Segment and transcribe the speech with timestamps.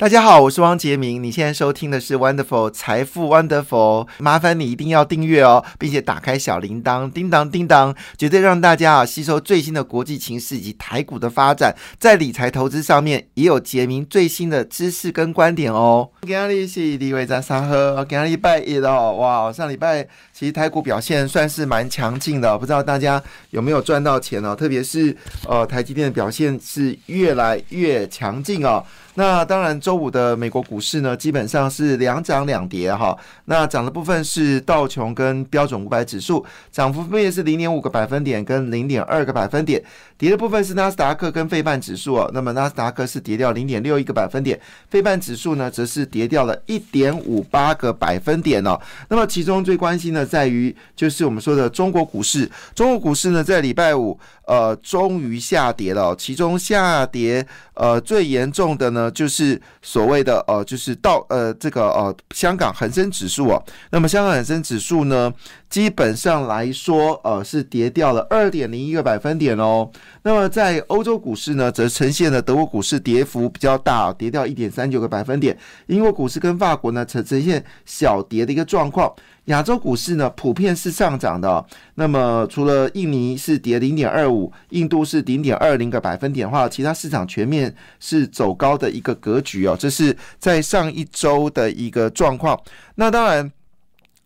[0.00, 1.22] 大家好，我是汪杰明。
[1.22, 16.08] 你现在收听的是 Wonderful 财富 Wonderful，麻烦你一定要订阅哦，并且打开小铃铛，叮当叮当，绝对让大家啊吸收最新的国际情势以及台股的发展，在理财投资上面也有杰明最新的知识跟观点哦。
[16.22, 24.56] 今天是李伟在沙河，今天礼拜一哦，哇，上礼拜其实台股表现算是蛮强劲的，不知道大家有没有赚到钱哦？
[24.56, 25.14] 特别是
[25.46, 28.82] 呃台积电的表现是越来越强劲哦。
[29.14, 33.16] 那当然，周五的美国股市呢，基本上是两涨两跌哈。
[33.46, 39.80] 那涨的部分是道琼跟标准五百指数，涨幅分别是零点五个百分点跟零点二个百分点；
[40.16, 42.30] 跌的部分是纳斯达克跟费半指数哦。
[42.32, 48.80] 那么纳斯达克是跌掉零点六一个百分点，费半指数呢则是跌掉了一点五八个百分点哦。
[49.08, 54.18] 那么其中最关心的在于，就是我们说的中国股市，中国股市呢在礼拜五。
[54.46, 56.12] 呃，终于下跌了。
[56.16, 63.62] 其中下跌呃最严重的呢，就是所谓的呃，就是到呃这个呃香港恒生指数啊。
[63.90, 65.32] 那么香港恒生指数呢，
[65.68, 69.88] 基本上来说呃是跌掉了二点零一个百分点哦。
[70.22, 75.56] 那么在欧洲股市呢，则呈现了德国股市跌幅比较大，跌掉一点三九个百分点。
[75.86, 79.14] 英国股市跟法国呢，呈呈现小跌的一个状况。
[79.46, 81.64] 亚洲股市呢，普遍是上涨的。
[81.94, 89.76] 那么，除了印尼是跌零点二五，印度是零点二零个百分点的话，其他市场全面是走高的一个格局哦。
[89.78, 92.60] 这是在上一周的一个状况。
[92.94, 93.52] 那当然，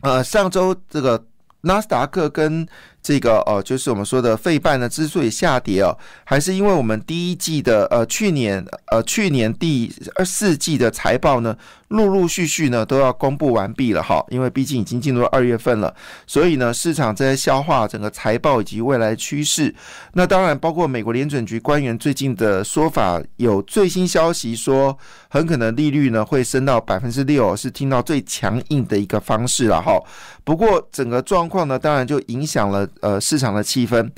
[0.01, 1.25] 呃，上周这个
[1.63, 2.67] 纳斯达克跟
[3.05, 11.57] 这个呃，就是我们说的费半呢，之所以下跌哦，还是因为我们第一季的呃，去年呃，去年第二四季的财报呢。
[11.89, 15.95] 陆陆续续呢都要公布完毕了哈，因为毕竟已经进入二月份了，
[16.27, 19.73] 所以呢市场在消化整个财报以及未来趋势。
[20.15, 24.97] 那当然包括美国联准局官员最近的说法，有最新消息说
[25.29, 29.97] 很可能利率呢会升到百分之六，是听到最强硬的一个方式了哈。
[30.43, 34.11] 不过整个状况呢，当然就影响了呃市场的气氛。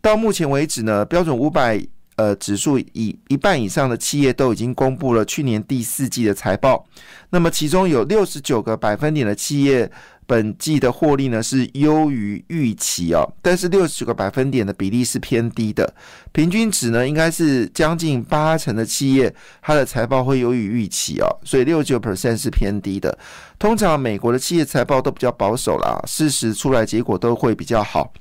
[0.00, 1.80] 到目前为止呢，标准五百。
[2.16, 6.84] 呃，指数以一半以上的企业都已经公布了去年第四季的财报，
[7.30, 9.90] 那么其中有六十九个百分点的企业
[10.30, 15.92] 本季的获利呢是优于预期哦，但是六十个百分点的比例是偏低的，
[16.30, 23.18] 平均值呢应该是将近八成的企业它的财报会优于预期哦，所以六十九 percent 是偏低的。
[23.58, 28.12] 通常美国的企业财报都比较保守啦，事实出来结果都会比较好。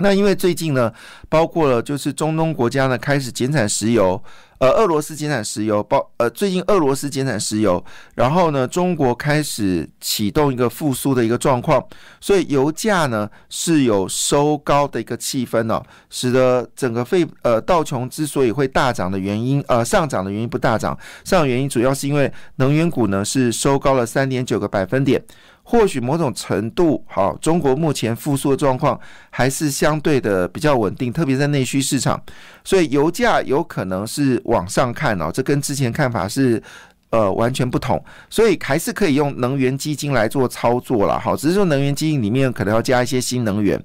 [0.00, 0.92] 那因为最近呢，
[1.28, 4.20] 包括了就是中东国家呢开始减产石油，
[4.58, 7.82] 呃，俄罗斯减产石油，包呃最近俄罗斯减产石油，
[8.16, 11.80] 然后呢，中国开始启动一个复苏的一个状况，
[12.20, 15.80] 所以油价呢是有收高的一个气氛哦，
[16.10, 25.22] 使得整个费呃道琼之所以会大涨的原因，呃上涨的原因不大涨，上涨原因主要是因为能源股呢是收高了三点九个百分点。
[25.70, 28.98] 或许某种程度，好，中国目前复苏的状况
[29.28, 32.18] 还是相对的比较稳定，特别在内需市场，
[32.64, 36.62] 所以油价有可能是往上看哦，这跟之前看法是
[37.10, 43.78] 呃完全不同，所以还是可以用能源基金来做操作了，好，只是说能源基金里面可能要加一些新能源。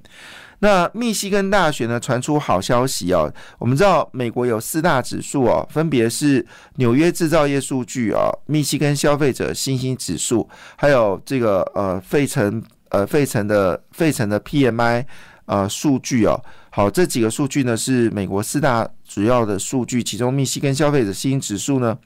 [0.64, 6.44] 那密西根大学呢传出好消息哦，我们知道美国有四大指数哦，分别是
[6.76, 15.04] 纽约制造业数据哦、密西根消费者信心指数，还有这个呃费城呃费城的费城的 PMI
[15.44, 16.42] 呃数据哦。
[16.70, 21.98] 好，这几个数据呢是美国四大主要的数据，其中密西根消费者信心指数呢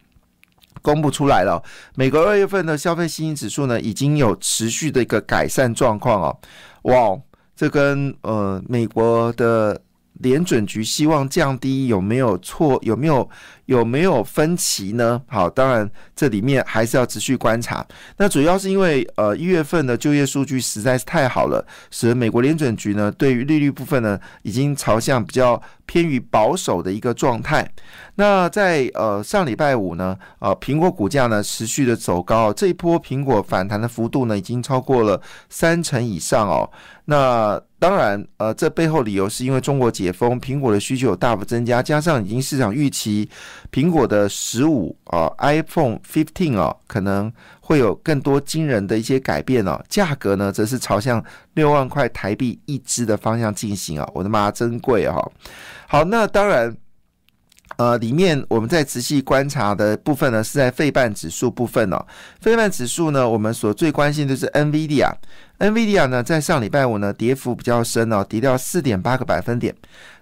[0.82, 1.62] 公布出来了，
[1.94, 6.36] 美国二月份的消费信心指数呢已经有持续的一个改善状况哦，
[6.82, 7.20] 哇！
[7.58, 9.80] 这跟呃美国的
[10.20, 12.78] 联准局希望降低有没有错？
[12.82, 13.28] 有没有？
[13.66, 15.20] 有没有分歧呢？
[15.26, 17.86] 好，当然这里面还是要持续观察。
[18.16, 27.70] 那主要是因为呃一月份的就业数据实在是太好了，使得美国联准局呢对于利率部分呢已经朝向比较偏于保守的一个状态。
[28.14, 36.70] 那在呃上礼拜五呢，呃苹果股价呢持续的走高，这一波苹果反弹的幅度呢已经超过了三成以上哦。
[37.10, 43.26] 那当然呃这背后理由是因为中国解封，苹果的需求大幅增加，加上已经市场预期。
[43.72, 47.32] 苹果的十五啊，iPhone fifteen 啊，可能
[47.62, 49.82] 会有更多惊人的一些改变哦。
[49.88, 51.24] 价格呢，则是朝向
[51.54, 54.06] 六万块台币一支的方向进行啊。
[54.12, 55.26] 我的妈，真贵哈！
[55.86, 56.76] 好，那当然，
[57.78, 62.06] 呃，里面我们在仔细观察的部分呢，是在费半指数部分哦。
[62.42, 65.10] 费半指数呢，我们所最关心的是 NVIDIA。
[65.58, 69.74] NVIDIA 呢，在上礼拜五呢，跌幅比较深哦，跌掉四点八个百分点。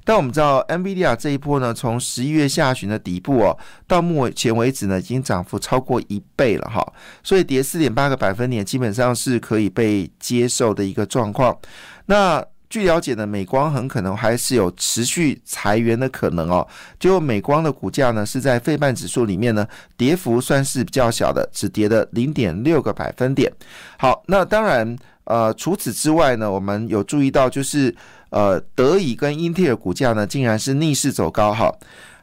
[0.03, 6.83] 但我们知道，NVIDIA 这一波呢，从十一月下旬的底部哦，到目前为止呢，已经涨幅超过一倍了哈。
[7.23, 11.55] 所以跌四点八个百分点，基本上是可以被接受的一个状况。
[12.07, 16.67] 那据了解呢，美光很可能还是有持续裁员的可能哦。
[16.99, 19.67] 就美光的股价呢，是在费半指数里面呢，
[19.99, 23.53] 跌幅算是比较小的，只跌了零点六个百分点。
[23.99, 24.97] 好，那当然。
[25.27, 27.95] 呃，除此之外呢，我们有注意到，就是
[28.31, 31.53] 呃，德仪跟英特尔股价呢，竟然是逆势走高。
[31.53, 31.73] 哈，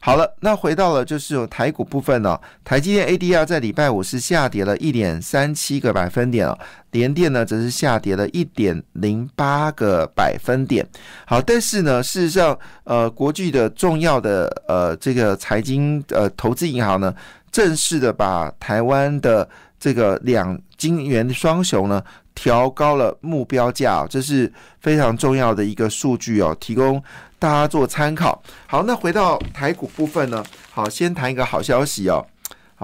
[0.02, 6.58] 好了，那回到了就是台股部分呢，台积电 ADR 在礼拜五是下跌了一点三七个百分点哦，
[6.92, 10.86] 联电呢则是下跌了一点零八个百分点。
[11.26, 17.14] 好，但是呢，事实上，呃，国际的重要的呃这个财经呃投资银行呢，
[17.52, 19.48] 正式的把台湾的
[19.80, 22.02] 这个两金元双雄呢。
[22.36, 27.02] 调高了目标价，这是非常重要的一个数据哦，提供
[27.38, 28.42] 大家做参考。
[28.68, 30.44] 好，那回到台股部分呢？
[30.72, 32.26] 好，先谈一个好消息哦，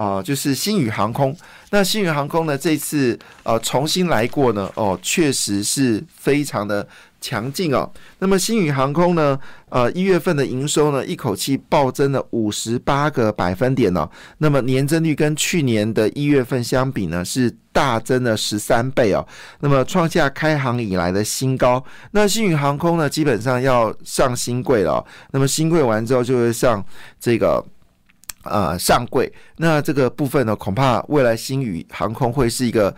[0.00, 1.36] 啊，就是新宇航空。
[1.70, 6.86] 那新宇航空呢，这次呃重新来过呢，哦，确实是非常的。
[7.22, 7.86] 强劲哦，
[8.18, 9.38] 那么新宇航空呢？
[9.68, 14.08] 呃，一月份的营收呢，一口气暴增了五十八个百分点哦。
[14.38, 19.22] 那么年增率跟去年的一月份相比呢，是大增了十三倍哦。
[19.58, 21.84] 那么创下开航以来的新高。
[22.12, 25.04] 那新宇航空呢，基本上要上新贵了。
[25.30, 26.82] 那么新贵完之后，就会上
[27.20, 27.62] 这个
[28.44, 29.32] 呃上柜。
[29.56, 32.94] 那这个部分呢，恐怕未来新宇航空会是一个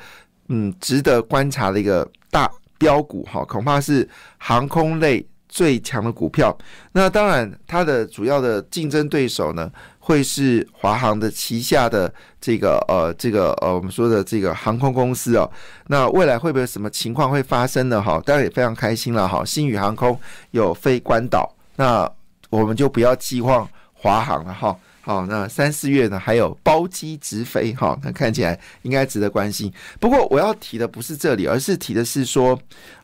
[0.49, 2.51] 嗯值得观察的一个大。
[2.79, 4.09] 标股哈，恐怕是
[4.39, 6.53] 航空类最强的股票。
[6.91, 15.49] 那当然，它的主要的竞争对手呢，会是华航的旗下的这个呃这个呃我们说的这个航空公司哦。
[15.87, 18.03] 那未来会不会有什么情况会发生呢？
[18.03, 19.45] 哈，当然也非常开心了哈。
[19.45, 20.19] 新宇航空
[20.51, 22.11] 有飞关岛，那
[22.51, 24.77] 我们就不要寄望华航了哈。
[25.05, 29.71] 好，那三四月呢，还有包机直飞，哈，那看起来应该值得关心。
[29.99, 32.57] 不过我要提的不是这里，而是提的是说，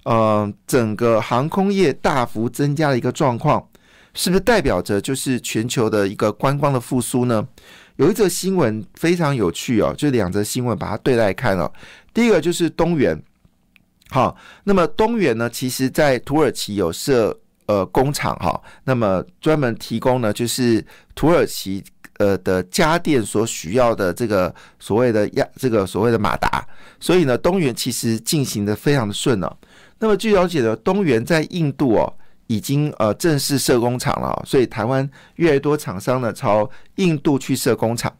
[0.05, 3.69] 呃，整个航空业大幅增加的一个状况，
[4.15, 7.45] 是不是代表着就是全球的一个观光的复苏呢？
[7.97, 11.69] 有一则新闻非常有趣哦，就两则新闻把它对来看哦。
[12.15, 13.21] 第一个就是东元，
[14.11, 17.37] 好，那么东元呢，其实在土耳其有设。
[17.69, 20.83] 呃，工厂哈，那么专门提供呢，就是
[21.15, 21.85] 土耳其
[22.17, 26.67] 呃的家电所需要的这个所谓的亚这个所谓的马达，
[26.99, 29.55] 所以呢，东元其实进行的非常的顺了。
[29.99, 32.11] 那么据了解呢，东元在印度哦，
[32.47, 38.11] 已经呃正式设工厂了，所以台湾越来越多厂商呢朝印度去设工厂。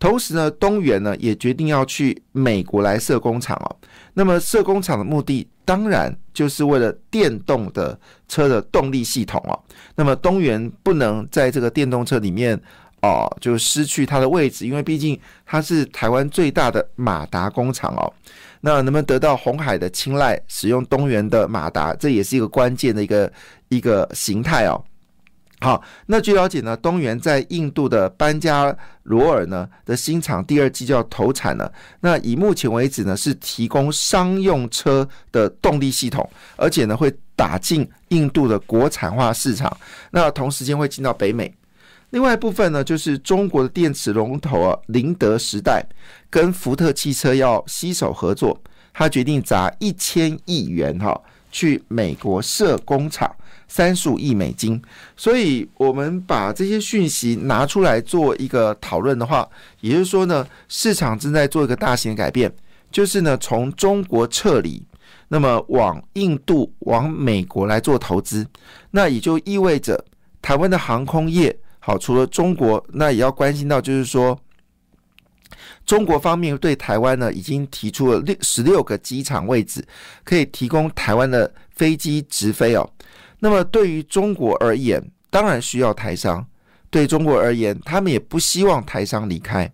[0.00, 3.76] 同时呢，东元呢也决定要去美国来设工厂哦。
[4.18, 9.54] 那么设工厂的目的，当然就是为了电动的车的动力系统哦。
[9.94, 12.60] 那么东元不能在这个电动车里面
[13.02, 15.16] 哦，就失去它的位置，因为毕竟
[15.46, 18.12] 它是台湾最大的马达工厂哦。
[18.60, 23.32] 那能不能得到红海的青睐，使用东元的马达，这也是一个关键的一个
[23.68, 24.82] 一个形态哦。
[25.60, 28.72] 好，那据了解呢，东元在印度的班加
[29.02, 31.72] 罗尔呢的新厂第二季就要投产了。
[32.00, 39.76] 那以目前为止呢，是提供商用车的动力系统，而且呢会打进印度的国产化市场。
[40.12, 41.52] 那同时间会进到北美。
[42.10, 45.84] 另外一部分呢，就是中国的电池龙头啊，宁德时代
[46.30, 48.56] 跟福特汽车要携手合作，
[48.94, 51.20] 他决定砸一千亿元哈。
[51.50, 53.34] 去美国设工厂，
[53.68, 54.82] 三十五亿美金。
[55.16, 59.48] 所以，我们把这些讯息拿出来做一个讨论的话，
[59.80, 62.52] 也就是说呢，市场正在做一个大型的改变，
[62.90, 64.82] 就是呢，从中国撤离，
[65.28, 68.44] 那么往印度、往美国来做投资。
[68.90, 70.04] 那也就意味着，
[70.42, 74.38] 台湾的航空业，好，除了中国，那也要关心到，就是说。
[75.86, 79.82] 中国方面对台湾呢，已经提出了六十六个机场位置，
[80.22, 82.88] 可以提供台湾的飞机直飞哦。
[83.40, 86.44] 那么对于中国而言，当然需要台商。
[86.90, 89.70] 对中国而言，他们也不希望台商离开。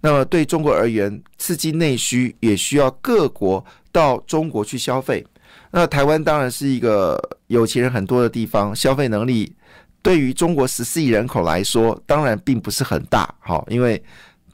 [0.00, 5.26] 那么对中国而言，刺激内需也需要各国到中国去消费。
[5.72, 9.54] 那台湾当然是一个有钱人很多的地方，消费能力
[10.02, 13.34] 对于中国十四亿人口来说，当然并不是很大。
[13.40, 14.02] 好，因为。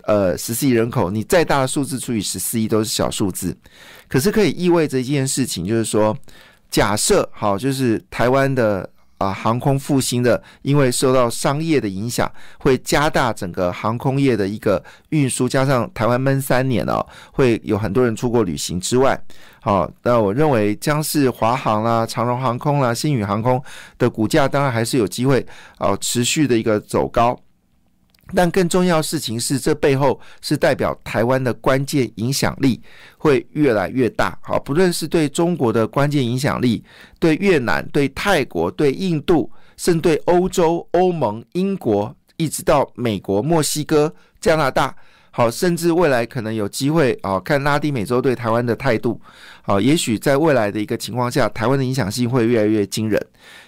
[0.05, 3.55] 呃，十四亿人口，你再大的数字除以十四亿都是小数字，
[4.09, 6.17] 可是可以意味着一件事情，就是说，
[6.71, 19.19] 假设好，就是台湾的啊航空复兴的，因为受到商业的影响，会加大整个航空业的一个运输，加上台湾闷三年哦，会有很多人出国旅行之外，
[19.61, 23.63] 好，那我认为将是华航啦、长荣航空啦、新宇航空
[23.97, 25.45] 的股价，当然还是有机会
[25.79, 27.39] 哦持续的一个走高。
[28.35, 32.81] 但更重要的事情是，这背后是代表台湾的关键影响力
[33.17, 34.39] 会越来越大。
[34.43, 36.85] 好，不论是对中国的关键影响力，
[37.19, 44.95] 对越南、对泰国、对印度，甚至对欧洲、欧盟、英国，一直到美国、墨西哥、加拿大。
[45.31, 49.21] 好，甚至未来可能有机会啊，看拉丁美洲对台湾的态度。
[49.63, 53.25] 好，也许在未来的一个情况下，台湾的影响性会越来越惊人。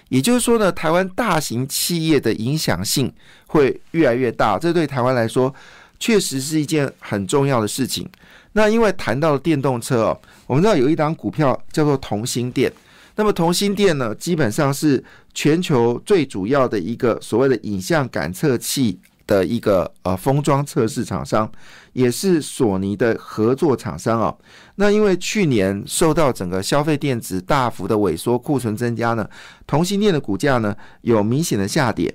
[0.09, 3.13] 也就是说呢，台湾大型企业的影响性
[3.47, 5.53] 会越来越大，这对台湾来说
[5.99, 8.09] 确实是一件很重要的事情。
[8.53, 12.69] 那因为谈到了电动车哦，我们知道有一档股票叫做同心电，
[13.15, 15.01] 那么同心电呢，基本上是
[15.33, 18.99] 全球最主要的一个所谓的影像感测器。
[19.31, 21.49] 的一个呃封装测试厂商，
[21.93, 24.35] 也是索尼的合作厂商啊。
[24.75, 29.25] 那因为去年受到整个消费电子大幅的萎缩，库存增加呢，
[29.65, 32.13] 同性恋的股价呢有明显的下跌。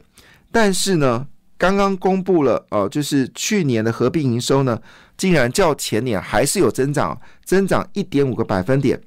[0.52, 4.78] 但是呢，刚刚公布了哦，就是去年的合并营收呢，
[5.16, 9.00] 竟然较前年还是有增长，增长一点五个百分点，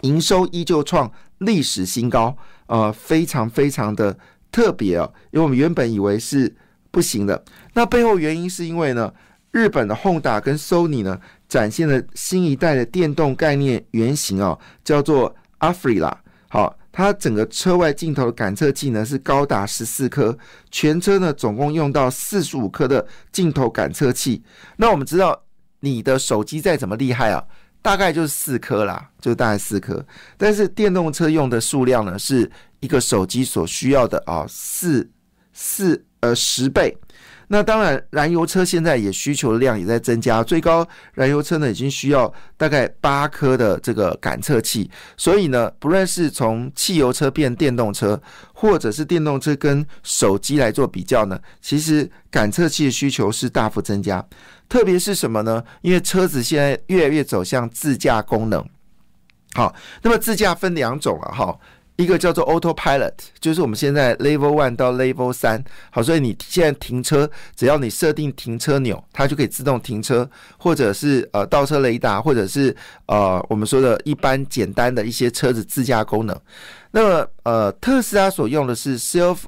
[0.00, 1.08] 营收依旧创
[1.38, 4.18] 历史新高，呃，非常非常的
[4.50, 6.56] 特别哦，因为我们原本以为是。
[6.90, 7.44] 不行的，
[7.74, 9.12] 那背后原因是因为呢，
[9.52, 16.12] 日本的 Honda 跟 Sony 呢展现了新一代的电动概念原型哦，叫做 Afrila。
[16.48, 20.36] 好，它整个车外镜头的感测器呢是高达十四颗，
[20.72, 24.42] 全车呢总共用到四十五颗的镜头感测器。
[24.76, 25.44] 那我们知道，
[25.78, 27.44] 你的手机再怎么厉害啊，
[27.80, 30.04] 大概就是四颗啦，就大概四颗。
[30.36, 35.08] 但是电动车用的数量呢，是一个手机所需要的啊，四
[35.52, 36.04] 四。
[36.20, 36.96] 呃，十倍。
[37.52, 44.88] 那当然，燃油车现在也需求量也在增加，最高燃油车呢已经需要大概八颗的这个感测器。
[45.16, 48.22] 所以呢，不论是从汽油车变电动车，
[48.54, 54.24] 或者是电动车跟手机来做比较呢，其实感测器的需求是大幅增加。
[54.68, 55.64] 特别是什么呢？
[55.80, 58.64] 因为车子现在越来越走向自驾功能。
[59.54, 61.58] 好，那么自驾分两种了哈。
[62.00, 72.74] 一个叫做 Autopilot，就是我们现在 Level One 到 Level 三，好，所以你现在停车，只要你设定停车钮，它就可以自动停车，或者是呃倒车雷达，或者是
[73.06, 76.40] 呃我们说的一般简单的一些车子自驾功能。
[76.92, 79.40] 那么呃特斯拉所用的是 Self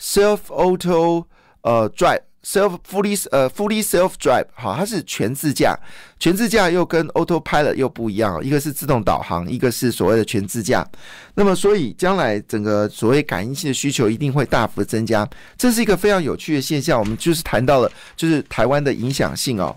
[0.00, 1.24] Self Auto
[1.62, 2.22] 呃 Drive。
[2.44, 5.78] Self fully 呃 fully self drive 好，它是全自驾，
[6.18, 10.84] 全自驾又跟 autopilot 又不一样，一个是自动导航，一个是所谓的全自驾。
[11.34, 15.24] 那么，所以将来整个所谓感应器的需求一定会大幅增加，
[15.56, 16.98] 这是一个非常有趣的现象。
[16.98, 19.76] 我们就是谈到了，就是台湾的影响性哦。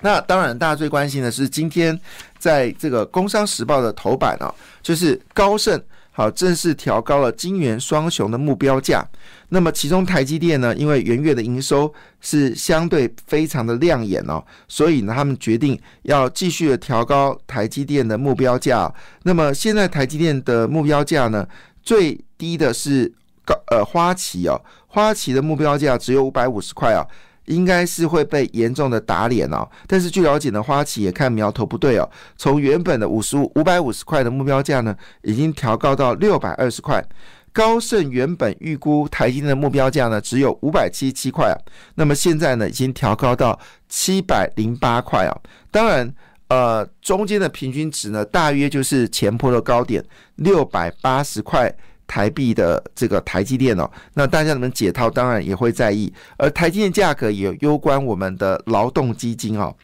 [0.00, 1.98] 那当然，大家最关心的是今天
[2.38, 5.78] 在这个《工商时报》的头版哦，就是高盛。
[6.16, 9.04] 好，正式调高了金元双雄的目标价。
[9.48, 18.92] 那么，其中台积电呢，因为元月的营收是相对非常的亮眼哦，所以呢，他们决定要继续的调高台积电的目标价。
[19.24, 21.44] 那么，现在台积电的目标价呢，
[21.82, 23.12] 最低的是
[23.44, 24.54] 高呃花旗哦，
[24.86, 27.04] 花旗的目标价只有五百五十块啊。
[27.46, 37.04] 应该是会被严重的打脸哦，但是据了解呢，花旗也看苗头不对哦，从原本的五十五五百五十块的目标价呢，已经调高到六百二十块。
[37.52, 41.56] 高盛原本预估台积的目标价呢，只有五百七七块啊，
[41.94, 43.56] 那么现在呢，已经调高到
[43.88, 45.30] 七百零八块啊。
[45.70, 46.12] 当然，
[46.48, 50.04] 呃，中间的平均值呢，大约就是前坡的高点
[50.36, 51.72] 六百八十块。
[52.06, 59.74] 台币的这个台积电哦，那大家们解套当然也会在意，而台积电价格也攸关我们的劳动基金哦。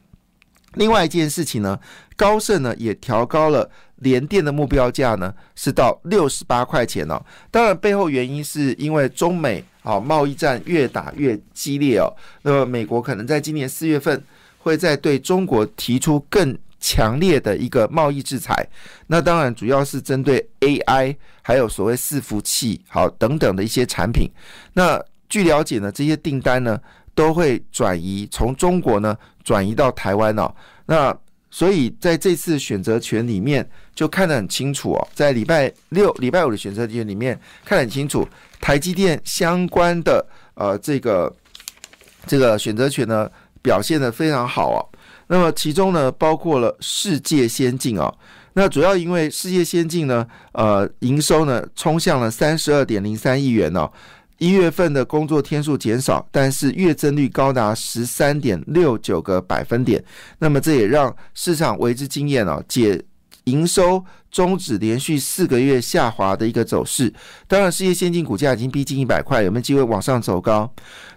[0.74, 1.78] 另外一件事情呢，
[2.16, 7.20] 高盛呢也调高了联电的目标价呢，是到六十八块钱哦。
[7.50, 12.06] 当然背后原因是因为中美啊贸易战越打越激烈哦，
[12.42, 14.22] 那么美国可能在今年四月份
[14.58, 16.56] 会在对中国提出更。
[16.80, 18.66] 强烈的一个贸易制裁，
[19.06, 24.28] 那当然主要是针对 AI，还有所谓伺服器，好等等的一些产品。
[24.72, 26.80] 那据了解呢，这些订单呢
[27.14, 30.52] 都会转移从中国呢转移到台湾哦。
[30.86, 31.16] 那
[31.50, 38.26] 所以在这次选择权里面就看得很清楚哦，在礼拜六、礼拜五的选择权里面看得很清楚，
[38.60, 41.30] 台积电相关的呃这个
[42.26, 44.80] 这个选择权呢表现的非常好哦。
[45.32, 48.12] 那么其中呢，包括了世界先进啊，
[48.54, 53.88] 那主要因为世界先进呢，呃，营收呢冲向了三十二点零三亿元哦。
[54.38, 60.02] 一月份的工作天数减少，但是月增率高达十三点六九个百分点。
[60.40, 63.00] 那么这也让市场为之惊艳哦，解
[63.44, 67.12] 营收终止连续四个月下滑的一个走势。
[67.46, 70.68] 当然，世界先进股价已经逼近一百块，有没有机会往上走高？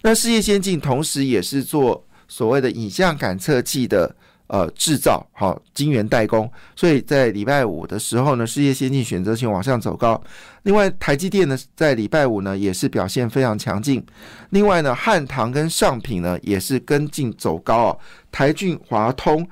[0.04, 4.16] 那世界先进同时也是做所谓的影像感测器的。
[4.48, 10.22] 呃，制造好晶圆代工，所以在礼拜五的时候呢，世界先进选择性往上走高。
[10.64, 14.06] 另外，台积电呢，在礼拜五呢也是表现非常强劲。
[14.52, 18.00] 另外呢，汉唐跟上品呢也是跟进走高哦。
[18.32, 19.48] 台骏、华通、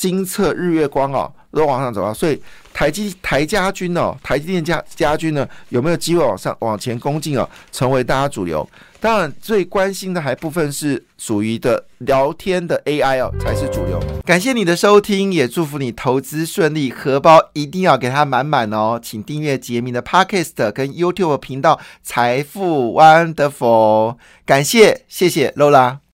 [0.00, 2.40] 金策、日月光哦都往上走高，所以
[2.72, 8.66] 台积台家军哦，台积电家家军呢有没有机会往上往前攻进哦，成为大家主流？
[8.98, 14.00] 当然，最关心的还部分是属于的聊天的 AI 哦，才是主流。
[14.24, 18.98] 感谢你的收听，也祝福你投资顺利，荷包一定要给它满满哦。
[19.02, 24.14] 请订阅杰明的 Podcast 跟 YouTube 频道《财富 Wonderful》。
[24.46, 26.00] 感谢，谢谢 Lola。